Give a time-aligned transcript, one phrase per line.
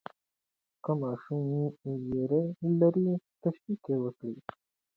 [0.83, 1.45] که ماشوم
[2.03, 2.41] ویره
[2.79, 3.07] لري،
[3.41, 4.35] تشویق یې وکړئ.